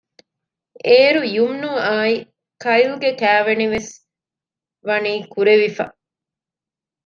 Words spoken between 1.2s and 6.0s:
ޔުމްނުއާއި ކައިލްގެ ކާވެނިވެސް ވަނީ ކުރެވިފަ